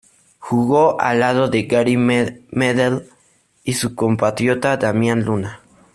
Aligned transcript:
Jugó 0.39 0.99
al 0.99 1.19
lado 1.19 1.47
de 1.47 1.65
Gary 1.65 1.95
Medel 1.95 3.07
y 3.63 3.73
su 3.73 3.93
compatriota 3.93 4.75
Damián 4.75 5.23
Luna. 5.25 5.61